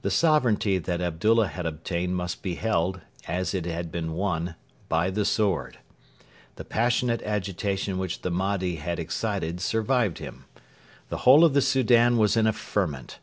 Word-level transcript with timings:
The 0.00 0.10
sovereignty 0.10 0.78
that 0.78 1.02
Abdullah 1.02 1.48
had 1.48 1.66
obtained 1.66 2.16
must 2.16 2.40
be 2.42 2.54
held, 2.54 3.02
as 3.26 3.52
it 3.52 3.66
had 3.66 3.92
been 3.92 4.14
won, 4.14 4.54
by 4.88 5.10
the 5.10 5.26
sword. 5.26 5.80
The 6.56 6.64
passionate 6.64 7.20
agitation 7.22 7.98
which 7.98 8.22
the 8.22 8.30
Mahdi 8.30 8.76
had 8.76 8.98
excited 8.98 9.60
survived 9.60 10.16
him. 10.16 10.46
The 11.10 11.18
whole 11.28 11.44
of 11.44 11.52
the 11.52 11.60
Soudan 11.60 12.16
was 12.16 12.38
in 12.38 12.46
a 12.46 12.54
ferment. 12.54 13.18